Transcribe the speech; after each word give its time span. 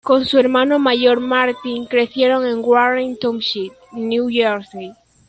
Con 0.03 0.25
su 0.25 0.39
hermano 0.39 0.79
mayor 0.79 1.19
Martin 1.19 1.85
crecieron 1.85 2.47
en 2.47 2.61
Warren 2.65 3.19
Township, 3.19 3.71
New 3.91 4.29
Jersey. 4.31 4.93